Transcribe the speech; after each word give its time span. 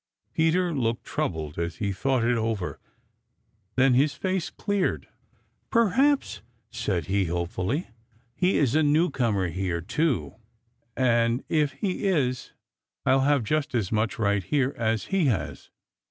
Peter 0.33 0.73
looked 0.73 1.03
troubled 1.03 1.59
as 1.59 1.75
he 1.75 1.91
thought 1.91 2.23
it 2.23 2.35
over. 2.35 2.79
Then 3.75 3.93
his 3.93 4.15
face 4.15 4.49
cleared. 4.49 5.07
"Perhaps," 5.69 6.41
said 6.71 7.05
he 7.05 7.25
hopefully, 7.25 7.87
"he 8.33 8.57
is 8.57 8.73
a 8.73 8.81
new 8.81 9.11
comer 9.11 9.49
here, 9.49 9.79
too, 9.79 10.37
and 10.97 11.43
if 11.49 11.73
he 11.73 12.05
is, 12.07 12.53
I'll 13.05 13.19
have 13.21 13.43
just 13.43 13.75
as 13.75 13.91
much 13.91 14.17
right 14.17 14.43
here 14.43 14.73
as 14.75 15.03
he 15.13 15.25
has. 15.25 15.69